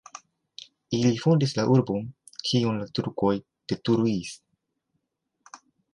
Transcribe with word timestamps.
Ili 0.99 1.11
fondis 1.23 1.51
la 1.59 1.65
urbon, 1.75 2.07
kion 2.49 2.81
la 2.85 2.87
turkoj 3.01 3.35
detruis. 3.73 4.33